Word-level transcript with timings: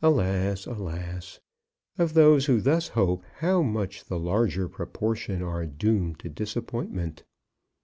Alas! 0.00 0.64
alas! 0.64 1.40
Of 1.98 2.14
those 2.14 2.46
who 2.46 2.58
thus 2.62 2.88
hope 2.88 3.22
how 3.40 3.60
much 3.60 4.04
the 4.06 4.18
larger 4.18 4.66
proportion 4.66 5.42
are 5.42 5.66
doomed 5.66 6.18
to 6.20 6.30
disappointment. 6.30 7.22